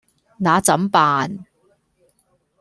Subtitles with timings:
[0.39, 1.45] 那怎辦